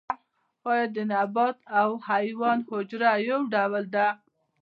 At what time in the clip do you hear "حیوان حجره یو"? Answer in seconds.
2.09-3.39